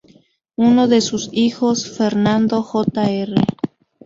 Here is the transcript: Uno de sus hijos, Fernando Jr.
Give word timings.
Uno 0.57 0.87
de 0.87 0.99
sus 0.99 1.29
hijos, 1.31 1.87
Fernando 1.95 2.63
Jr. 2.63 3.35